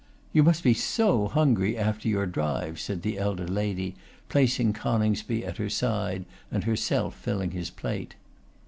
[0.33, 3.93] 'You must be so hungry after your drive,' said the elder lady,
[4.29, 8.15] placing Coningsby at her side, and herself filling his plate.